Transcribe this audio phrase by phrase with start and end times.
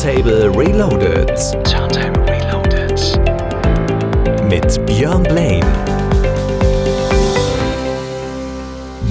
[0.00, 1.28] Turntable Reloaded.
[1.62, 2.98] Turntable Reloaded.
[4.48, 5.66] Mit Björn Blaine.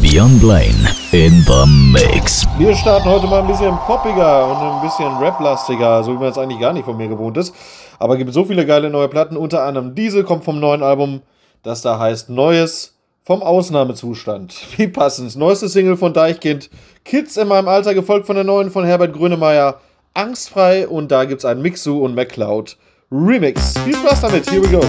[0.02, 2.48] Björn Blaine in the Mix.
[2.58, 6.40] Wir starten heute mal ein bisschen poppiger und ein bisschen rap-lastiger, so wie man es
[6.40, 7.54] eigentlich gar nicht von mir gewohnt ist.
[8.00, 11.22] Aber es gibt so viele geile neue Platten, unter anderem diese kommt vom neuen Album,
[11.62, 14.56] das da heißt Neues vom Ausnahmezustand.
[14.78, 15.36] Wie passend.
[15.36, 16.72] Neueste Single von Deichkind,
[17.06, 19.80] Kids in meinem Alter, gefolgt von der neuen von Herbert Grönemeyer,
[20.14, 22.78] Angstfrei und da gibt es einen Mixu und MacLeod
[23.12, 23.74] Remix.
[23.86, 24.82] Viel Spaß damit, here we go.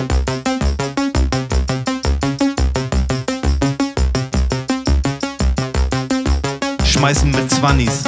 [6.85, 8.05] Schmeißen mit Zwannis.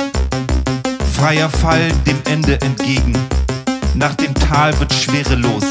[1.15, 3.15] Freier Fall dem Ende entgegen.
[3.95, 5.65] Nach dem Tal wird schwerelos.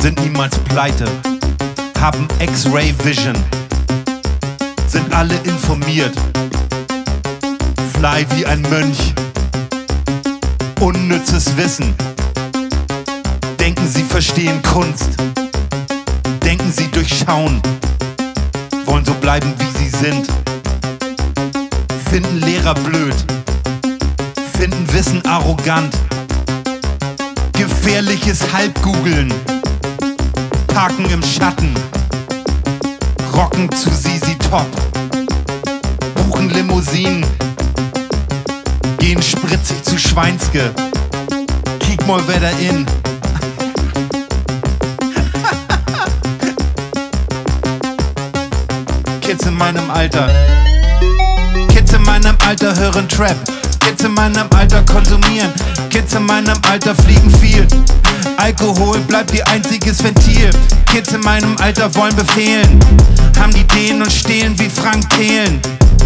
[0.00, 1.06] Sind niemals pleite.
[2.00, 3.36] Haben X-Ray Vision.
[4.86, 6.14] Sind alle informiert.
[7.94, 9.14] Fly wie ein Mönch.
[10.80, 11.94] Unnützes Wissen.
[13.58, 15.08] Denken sie verstehen Kunst.
[16.44, 17.62] Denken sie durchschauen.
[18.84, 20.26] Wollen so bleiben wie sie sind.
[22.10, 23.14] Finden Lehrer blöd.
[24.58, 25.94] Finden Wissen arrogant.
[27.52, 29.32] Gefährliches Halbgoogeln.
[30.68, 31.74] Parken im Schatten.
[33.34, 34.66] Rocken zu Sisi Top.
[36.14, 37.24] Buchen Limousinen.
[39.06, 40.74] Gehen spritzig zu Schweinske.
[41.78, 42.84] Kick mal wer in.
[49.20, 50.28] Kids in meinem Alter.
[51.68, 53.36] Kids in meinem Alter hören Trap.
[53.78, 55.52] Kids in meinem Alter konsumieren.
[55.88, 57.64] Kids in meinem Alter fliegen viel.
[58.38, 60.50] Alkohol bleibt ihr einziges Ventil.
[60.86, 62.80] Kids in meinem Alter wollen befehlen.
[63.38, 65.60] Haben Ideen und stehlen wie Frank Thelen.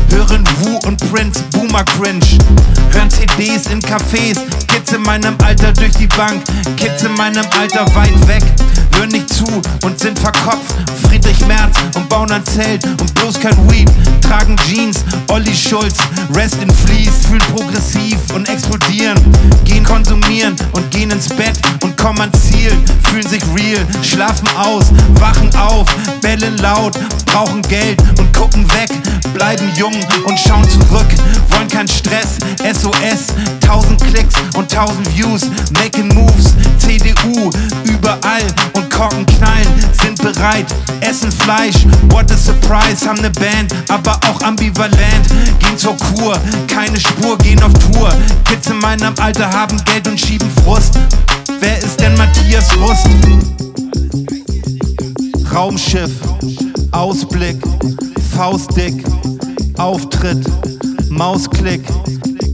[0.09, 2.39] Hören Wu und Prince, Boomer Cringe.
[2.93, 4.39] Hören CDs in Cafés.
[4.67, 6.43] Kids in meinem Alter durch die Bank.
[6.77, 8.43] Kids in meinem Alter weit weg.
[8.97, 9.47] Hören nicht zu
[9.83, 10.75] und sind verkopft.
[11.09, 13.91] Friedrich Merz und bauen ein Zelt und bloß kein Weed.
[14.21, 15.97] Tragen Jeans, Olli Schulz,
[16.35, 17.27] Rest in Fleece.
[17.27, 19.19] Fühlen progressiv und explodieren.
[19.65, 22.73] Gehen konsumieren und gehen ins Bett und kommen ans Ziel.
[23.05, 25.87] Fühlen sich real, schlafen aus, wachen auf,
[26.21, 28.91] bellen laut, brauchen Geld und gucken weg.
[29.35, 31.07] Bleiben jung und schauen zurück,
[31.51, 32.39] wollen keinen Stress.
[32.59, 35.43] SOS, 1000 Klicks und 1000 Views.
[35.73, 37.51] Making Moves, CDU,
[37.85, 38.43] überall
[38.75, 39.67] und Korken knallen,
[40.03, 40.67] sind bereit,
[41.01, 41.87] essen Fleisch.
[42.11, 45.27] What a surprise, haben ne Band, aber auch ambivalent.
[45.59, 48.13] Gehen zur Kur, keine Spur, gehen auf Tour.
[48.45, 50.99] Kids in meinem Alter haben Geld und schieben Frust.
[51.61, 53.07] Wer ist denn Matthias Rust?
[55.55, 56.13] Raumschiff,
[56.93, 57.57] Ausblick,
[58.37, 59.05] Faustdick,
[59.79, 60.45] Auftritt,
[61.11, 61.83] Mausklick.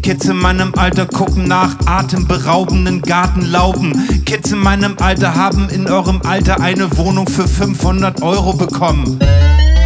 [0.02, 4.24] Kids in meinem Alter gucken nach atemberaubenden Gartenlauben.
[4.24, 9.18] Kids in meinem Alter haben in eurem Alter eine Wohnung für 500 Euro bekommen.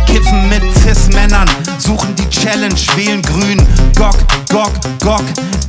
[0.07, 1.49] Kiffen mit Cis-Männern,
[1.79, 3.59] suchen die Challenge, wählen grün.
[3.97, 4.17] Gok,
[4.51, 5.23] Gok, Gok,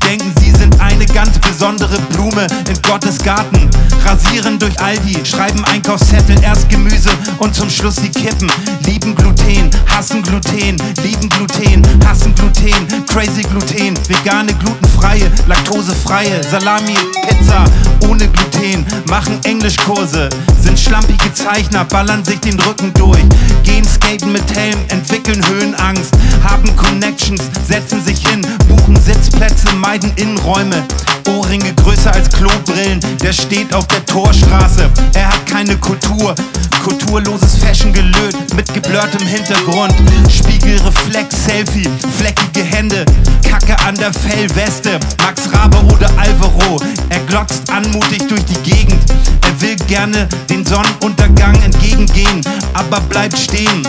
[0.08, 3.70] denken sie sind eine ganz besondere Blume in Gottes Garten.
[4.06, 7.10] Rasieren durch Aldi, schreiben Einkaufszettel, erst Gemüse
[7.40, 8.52] und zum Schluss die Kippen.
[8.86, 16.96] Lieben Gluten, hassen Gluten, lieben Gluten, hassen Gluten, crazy Gluten, vegane, glutenfreie, laktosefreie, Salami,
[17.28, 17.64] Pizza,
[18.10, 20.30] ohne Gluten, machen Englischkurse,
[20.62, 23.24] sind schlampige Zeichner, ballern sich den Rücken durch,
[23.64, 26.12] gehen skaten mit Helm, entwickeln Höhenangst,
[26.44, 30.81] haben Connections, setzen sich hin, buchen Sitzplätze, meiden Innenräume.
[31.28, 34.90] Ohrringe größer als Klobrillen, der steht auf der Torstraße.
[35.14, 36.36] Er hat keine Kultur,
[36.84, 39.94] kulturloses Fashion gelöt mit geblurrtem Hintergrund.
[40.30, 43.06] Spiegelreflex, Selfie, fleckige Hände,
[43.48, 45.00] Kacke an der Fellweste.
[45.20, 49.04] Max Rabe oder Alvaro, er glotzt anmutig durch die Gegend.
[49.44, 52.42] Er will gerne den Sonnenuntergang entgegengehen,
[52.74, 53.88] aber bleibt stehen.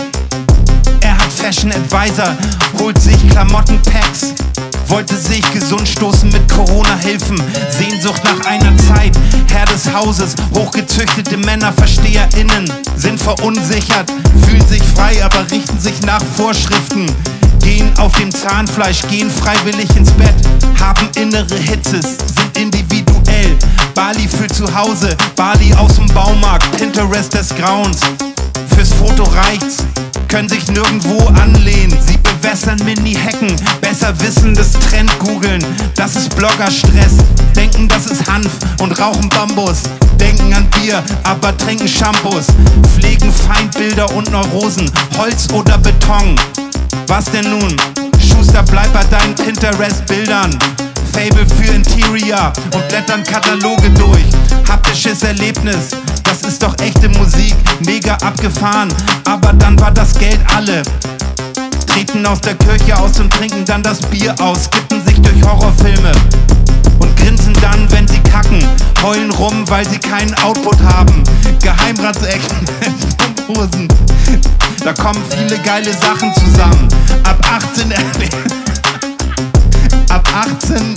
[1.01, 2.35] Er hat Fashion Advisor,
[2.79, 4.33] holt sich Klamottenpacks.
[4.93, 7.41] Wollte sich gesund stoßen mit Corona-Hilfen.
[7.71, 9.11] Sehnsucht nach einer Zeit,
[9.51, 10.35] Herr des Hauses.
[10.53, 14.11] Hochgezüchtete Männer, VersteherInnen sind verunsichert,
[14.45, 17.07] fühlen sich frei, aber richten sich nach Vorschriften.
[17.63, 20.35] Gehen auf dem Zahnfleisch, gehen freiwillig ins Bett,
[20.79, 23.57] haben innere Hitzes, sind individuell.
[23.95, 27.97] Bali für zu Hause, Bali aus dem Baumarkt, Pinterest des Grauens.
[28.83, 29.77] Fürs Foto reicht's,
[30.27, 31.97] können sich nirgendwo anlehnen.
[32.05, 35.65] Sie bewässern Mini-Hecken, besser wissen das Trend googeln.
[35.95, 37.13] Das ist Bloggerstress,
[37.55, 38.51] denken das ist Hanf
[38.81, 39.83] und rauchen Bambus.
[40.19, 42.47] Denken an Bier, aber trinken Shampoos.
[42.93, 46.35] Pflegen Feindbilder und Neurosen, Holz oder Beton.
[47.07, 47.77] Was denn nun?
[48.19, 50.59] Schuster, bleib bei deinen Pinterest-Bildern.
[51.11, 54.25] Fable für Interior und blättern Kataloge durch.
[54.69, 55.89] Haptisches Erlebnis,
[56.23, 57.55] das ist doch echte Musik,
[57.85, 58.93] mega abgefahren,
[59.25, 60.83] aber dann war das Geld alle.
[61.87, 66.11] Treten aus der Kirche aus und trinken dann das Bier aus, skippen sich durch Horrorfilme
[66.99, 68.63] und grinsen dann, wenn sie kacken,
[69.03, 71.23] heulen rum, weil sie keinen Output haben.
[71.61, 72.57] Geheimratsecken,
[73.47, 73.87] Hosen.
[74.83, 76.87] Da kommen viele geile Sachen zusammen.
[77.23, 77.91] Ab 18
[80.13, 80.93] Ab 18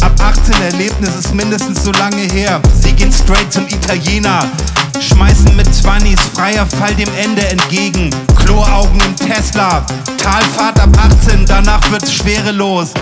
[0.00, 2.60] Ab 18 Erlebnis ist mindestens so lange her.
[2.80, 4.44] Sie gehen straight zum Italiener.
[5.00, 8.10] Schmeißen mit 20s freier Fall dem Ende entgegen.
[8.36, 9.84] Chloraugen im Tesla.
[10.22, 12.94] Talfahrt ab 18, danach wird's schwerelos.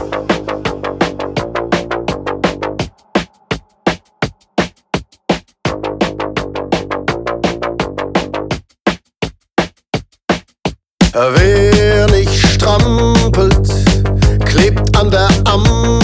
[11.12, 13.75] Wer nicht strampelt,
[14.96, 15.95] under um.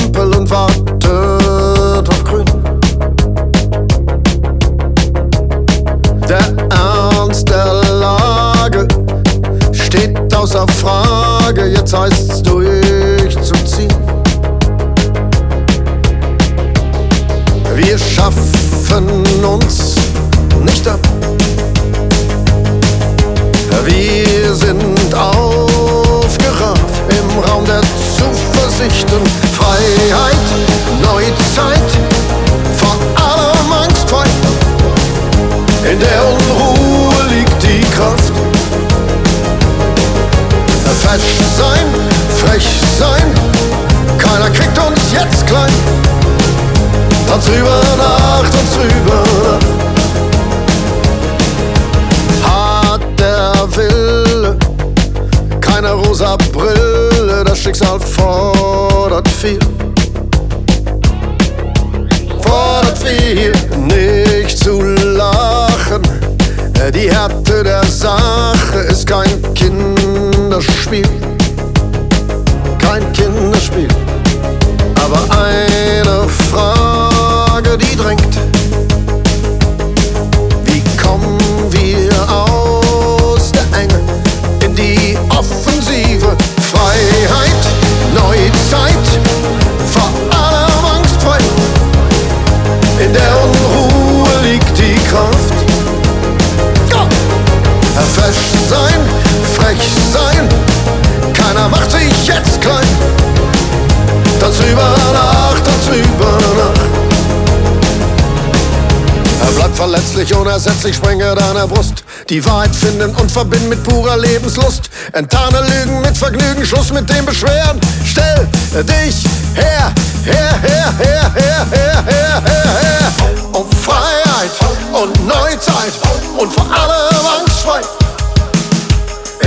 [110.63, 112.05] Verletzlich, unersetzlich, sprenge deiner Brust.
[112.29, 114.91] Die Wahrheit finden und verbinden mit purer Lebenslust.
[115.13, 117.81] Enttarne Lügen mit Vergnügen, Schluss mit dem Beschweren.
[118.05, 118.49] Stell
[118.85, 119.25] dich
[119.55, 119.93] her,
[120.25, 123.13] her, her, her, her, her, her, her, her.
[123.53, 124.51] Um Freiheit
[124.93, 125.93] und Neuzeit
[126.39, 127.81] und vor allem angstfrei.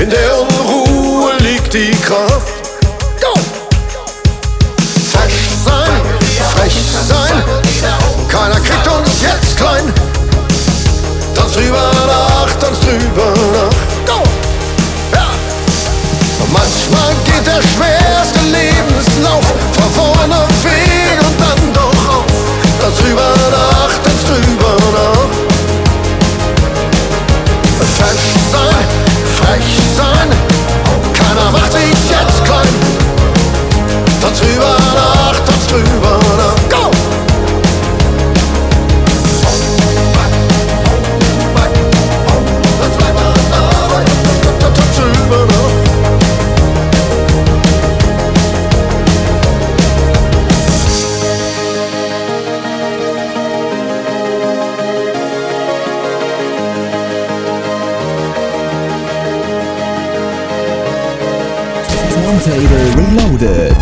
[0.02, 2.54] In der Unruhe liegt die Kraft.
[3.22, 3.40] Go!
[5.12, 6.02] Fesch sein,
[6.56, 6.74] frech
[7.08, 7.44] sein,
[8.28, 9.94] keiner kriegt uns jetzt klein.
[11.56, 13.72] Drüber nach, tanz drüber nach.
[14.06, 14.22] Go!
[15.14, 15.28] Ja!
[16.52, 22.26] Manchmal geht der schwerste Lebenslauf verworrene Weg und dann doch auf.
[22.82, 25.30] Tanz drüber nach, tanz drüber nach.
[27.98, 28.88] Fesch sein,
[29.38, 30.35] frech sein,
[62.26, 63.78] Turntable Reloaded.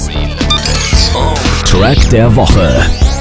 [1.64, 3.13] Track der Woche.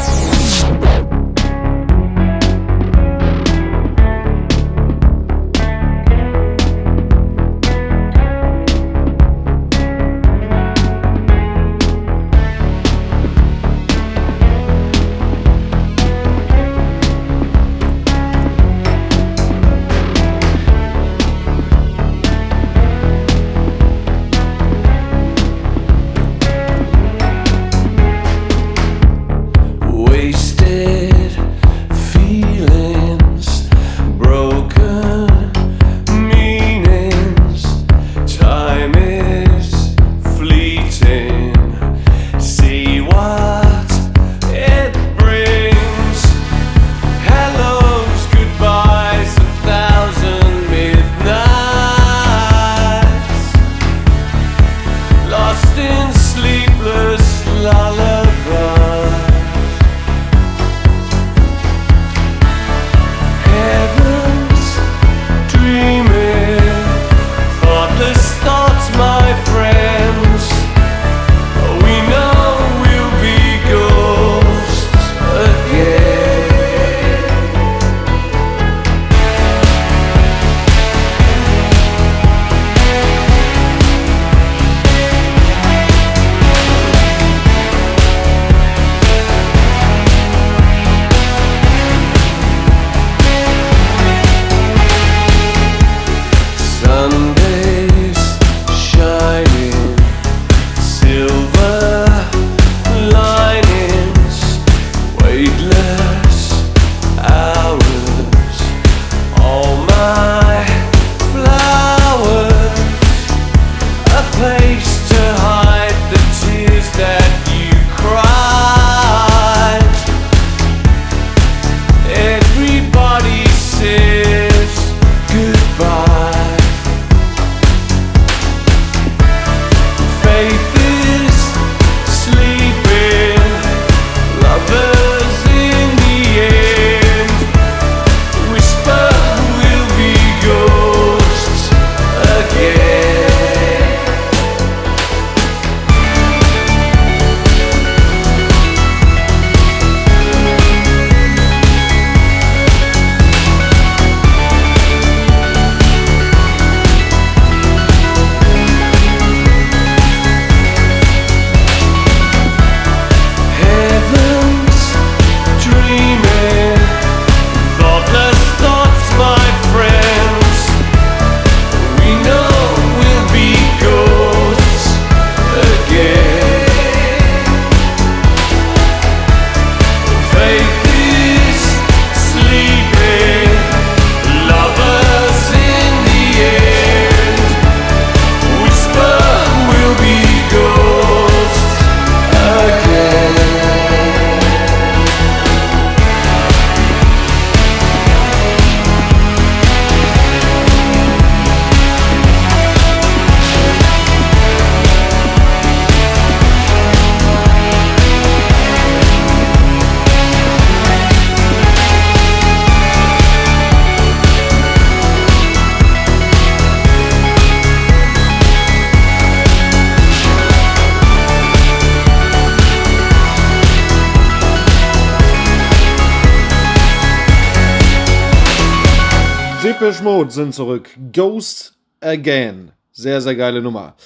[229.82, 230.90] Depeche Mode sind zurück.
[231.12, 232.70] Ghost Again.
[232.92, 233.96] Sehr, sehr geile Nummer.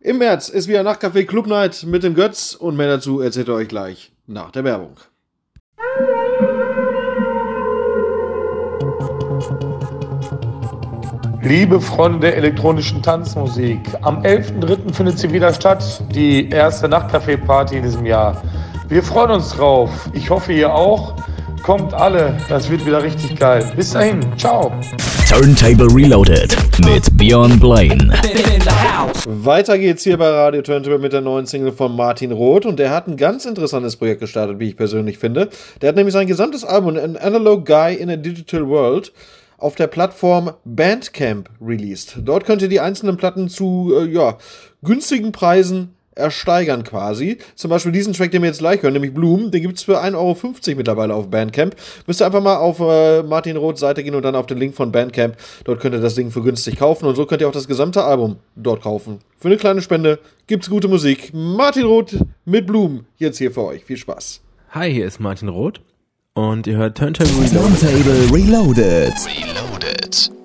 [0.00, 3.54] Im März ist wieder Nachtcafé Club Night mit dem Götz und mehr dazu erzählt er
[3.54, 4.96] euch gleich nach der Werbung.
[11.40, 14.92] Liebe Freunde der elektronischen Tanzmusik, am 11.03.
[14.92, 18.42] findet sie wieder statt, die erste Nachtcafé-Party in diesem Jahr.
[18.88, 20.10] Wir freuen uns drauf.
[20.14, 21.14] Ich hoffe, ihr auch.
[21.62, 23.64] Kommt alle, das wird wieder richtig geil.
[23.76, 24.72] Bis dahin, ciao.
[25.28, 28.12] Turntable Reloaded mit Björn Blaine.
[29.26, 32.90] Weiter geht's hier bei Radio Turntable mit der neuen Single von Martin Roth und der
[32.90, 35.50] hat ein ganz interessantes Projekt gestartet, wie ich persönlich finde.
[35.80, 39.12] Der hat nämlich sein gesamtes Album An Analog Guy in a Digital World
[39.56, 42.16] auf der Plattform Bandcamp released.
[42.24, 44.36] Dort könnt ihr die einzelnen Platten zu äh, ja,
[44.82, 47.38] günstigen Preisen ersteigern quasi.
[47.54, 50.02] Zum Beispiel diesen Track, den wir jetzt gleich hören, nämlich Bloom, den gibt es für
[50.02, 51.74] 1,50 Euro mittlerweile auf Bandcamp.
[52.06, 54.74] Müsst ihr einfach mal auf äh, Martin Roths Seite gehen und dann auf den Link
[54.74, 55.36] von Bandcamp.
[55.64, 58.04] Dort könnt ihr das Ding für günstig kaufen und so könnt ihr auch das gesamte
[58.04, 59.18] Album dort kaufen.
[59.38, 61.32] Für eine kleine Spende gibt's gute Musik.
[61.32, 63.84] Martin Roth mit Bloom jetzt hier für euch.
[63.84, 64.40] Viel Spaß.
[64.70, 65.80] Hi, hier ist Martin Roth
[66.34, 67.80] und ihr hört Turntable Reloaded.
[67.80, 69.14] Turntable Reloaded.
[69.26, 70.41] Reloaded.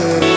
[0.00, 0.29] say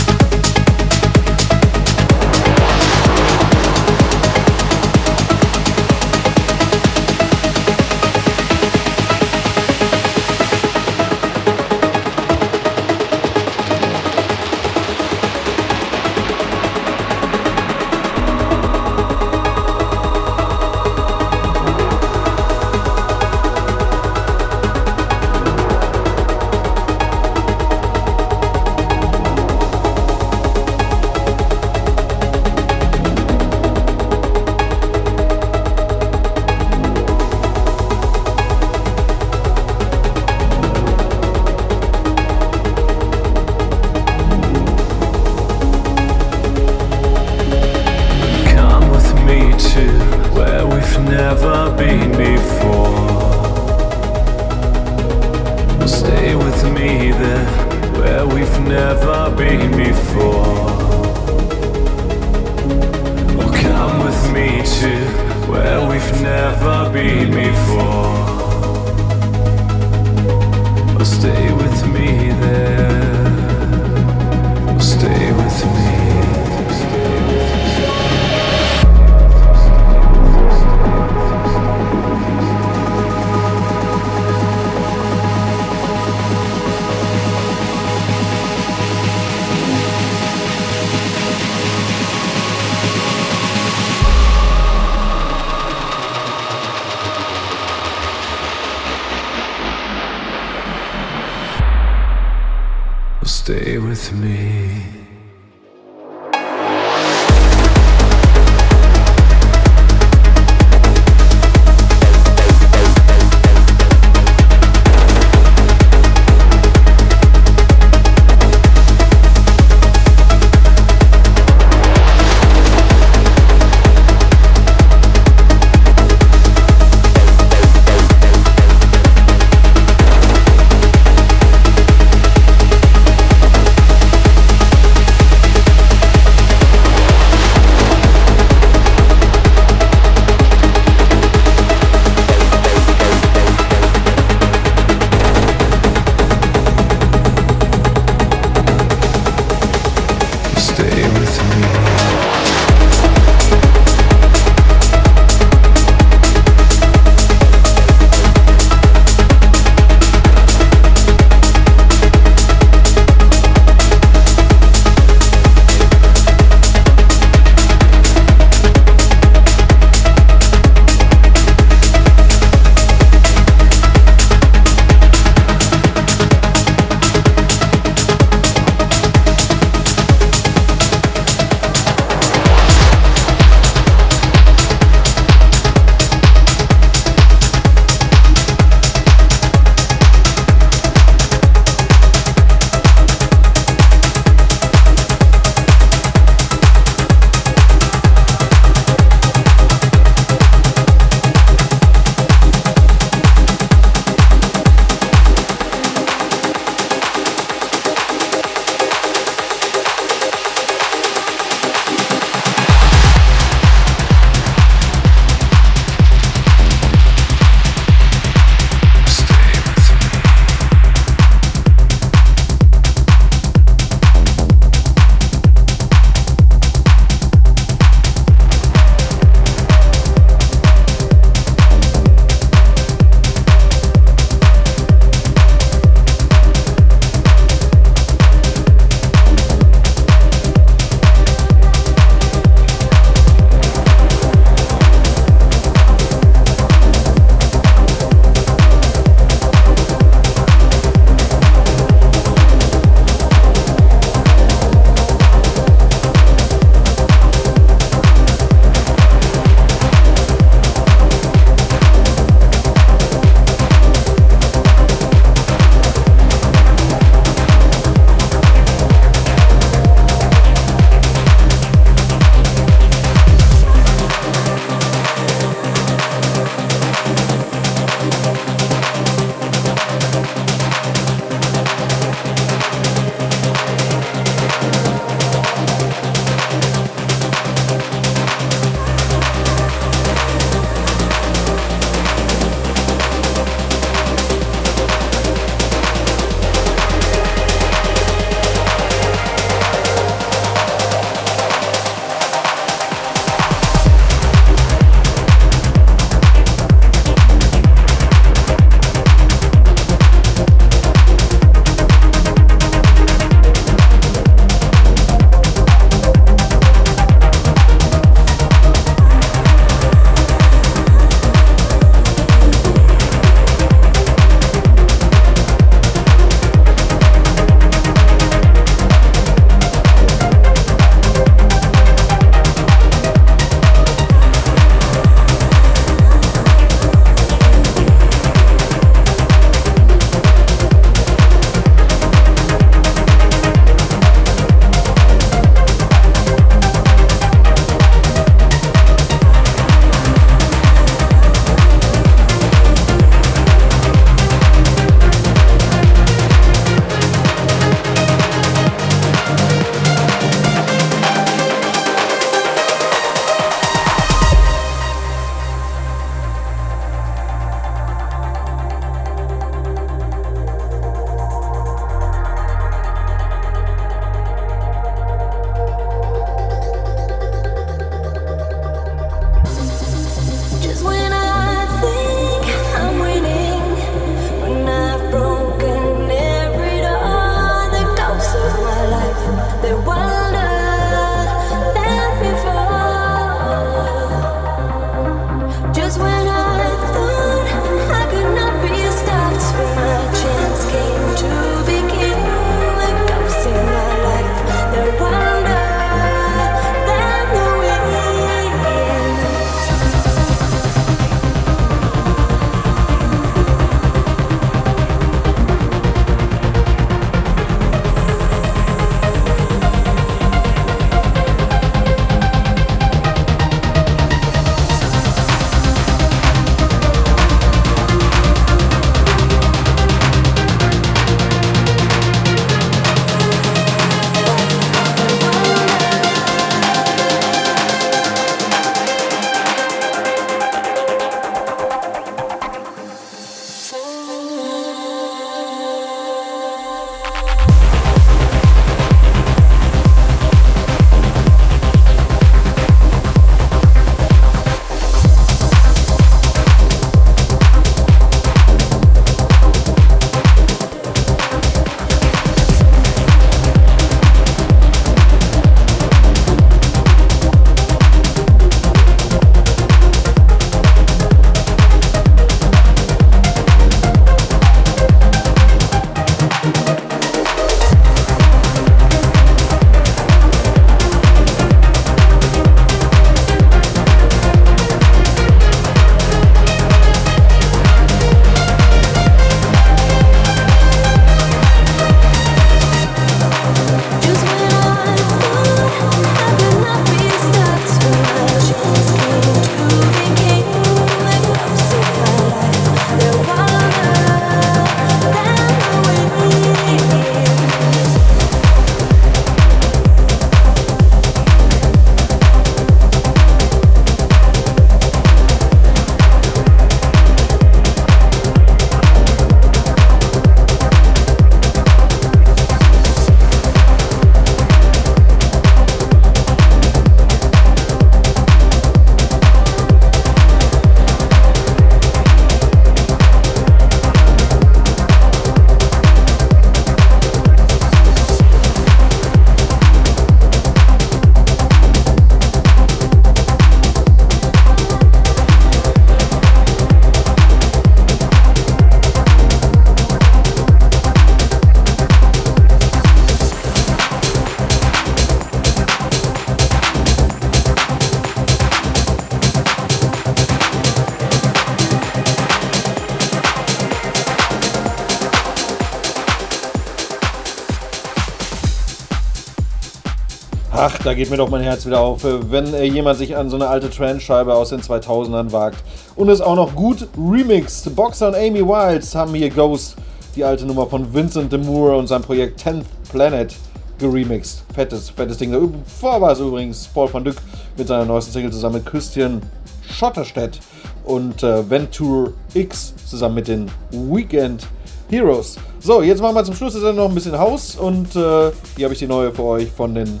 [570.60, 573.36] Ach, da geht mir doch mein Herz wieder auf, wenn äh, jemand sich an so
[573.36, 575.62] eine alte Trance-Scheibe aus den 2000ern wagt.
[575.94, 577.76] Und es auch noch gut remixt.
[577.76, 579.76] Boxer und Amy Wilds haben hier Ghost,
[580.16, 583.36] die alte Nummer von Vincent de Moore und sein Projekt 10th Planet
[583.78, 584.42] geremixed.
[584.52, 585.30] Fettes, fettes Ding.
[585.30, 587.18] Davor war es übrigens Paul van Dyck
[587.56, 589.22] mit seiner neuesten Single zusammen mit Christian
[589.70, 590.40] Schotterstedt
[590.82, 594.48] und äh, Venture X zusammen mit den Weekend
[594.90, 595.36] Heroes.
[595.60, 598.72] So, jetzt machen wir zum Schluss jetzt noch ein bisschen Haus und äh, hier habe
[598.72, 600.00] ich die neue für euch von den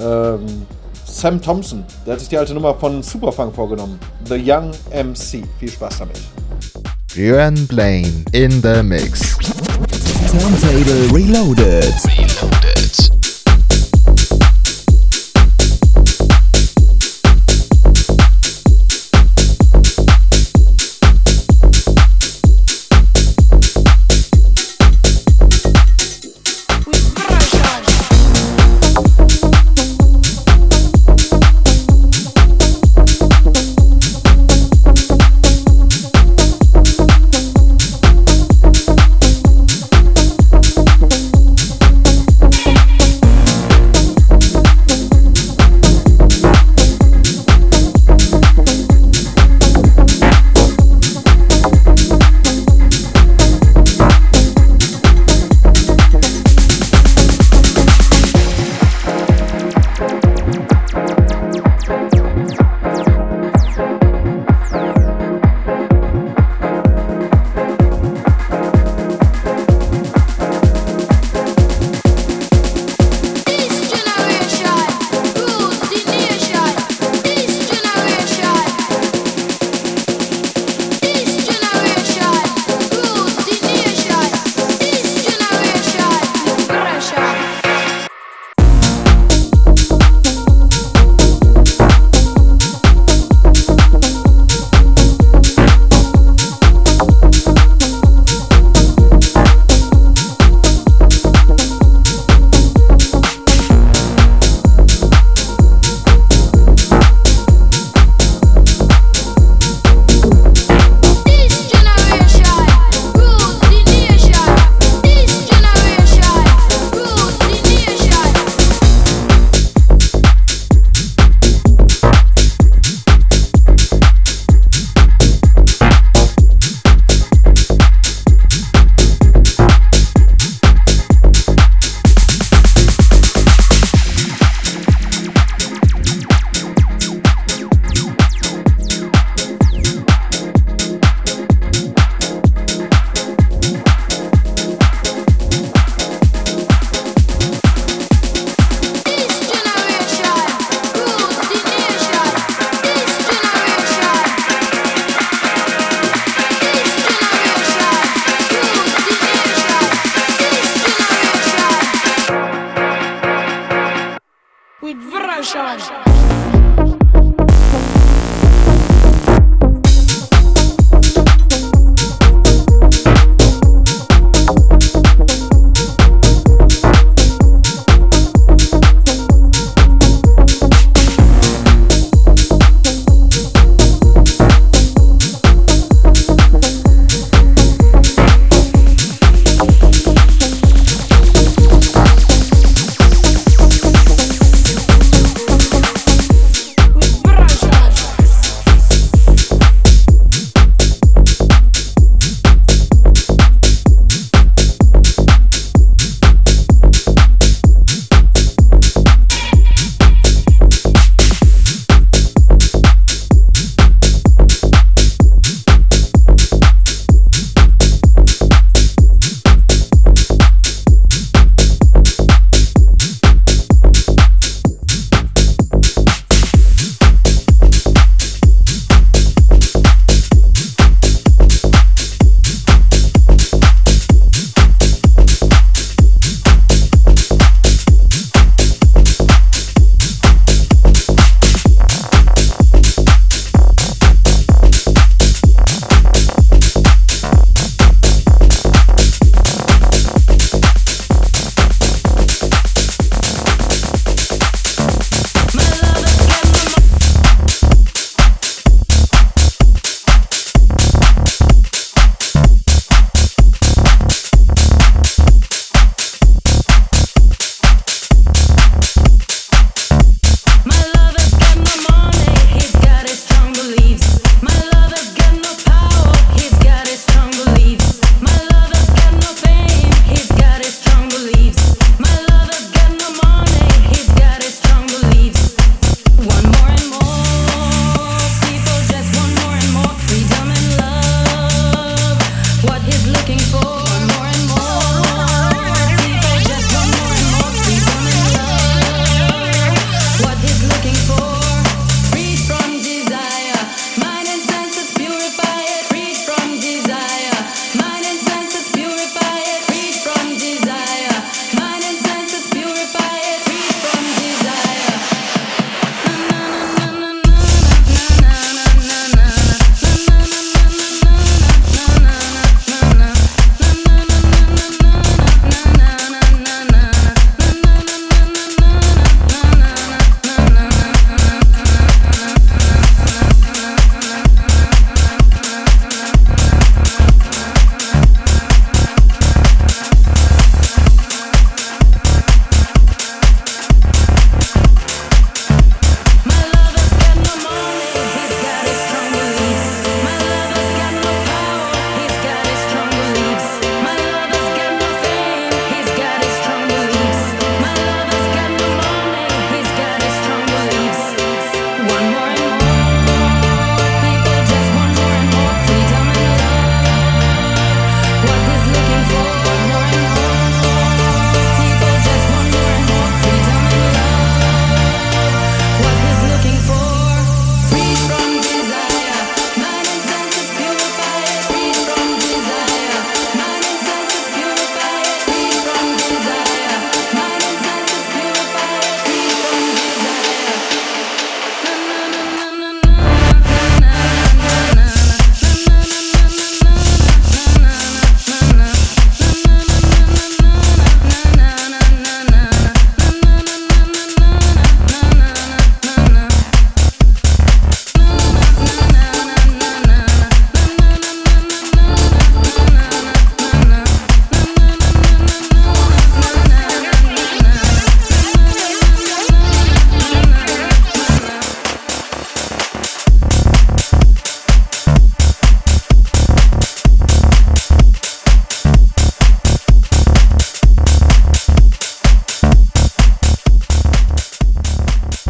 [0.00, 0.66] ähm,
[1.04, 1.84] Sam Thompson.
[2.06, 3.98] Der hat sich die alte Nummer von Superfunk vorgenommen.
[4.26, 5.44] The Young MC.
[5.58, 6.20] Viel Spaß damit.
[7.14, 9.36] Björn Blaine in the Mix.
[10.30, 11.94] Turntable Reloaded.
[12.04, 12.67] Reloaded.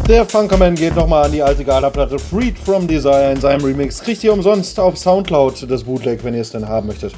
[0.09, 4.01] Der Funkerman geht nochmal an die alte Gala-Platte Freed from Desire in seinem Remix.
[4.01, 7.13] Kriegt ihr umsonst auf Soundcloud das Bootleg, wenn ihr es denn haben möchtet.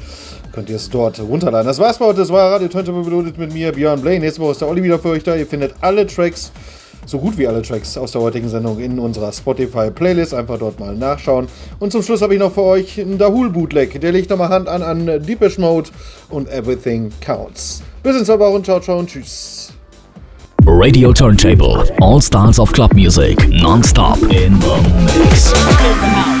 [0.51, 1.67] Könnt ihr es dort runterladen.
[1.67, 2.19] Das war's bei heute.
[2.19, 4.19] Das war Radio Turntable Reloaded mit mir, Björn Blaine.
[4.19, 5.37] Nächste Woche ist der Olli wieder für euch da.
[5.37, 6.51] Ihr findet alle Tracks,
[7.05, 10.33] so gut wie alle Tracks aus der heutigen Sendung in unserer Spotify-Playlist.
[10.33, 11.47] Einfach dort mal nachschauen.
[11.79, 14.01] Und zum Schluss habe ich noch für euch einen Dahul-Bootleg.
[14.01, 15.89] Der legt nochmal Hand an an Deepish Mode
[16.29, 17.83] und Everything Counts.
[18.03, 18.61] Bis in zwei Wochen.
[18.65, 19.71] Ciao, ciao und tschüss.
[20.65, 21.83] Radio Turntable.
[22.01, 23.49] All styles of club music.
[23.49, 26.40] Non-stop in the mix.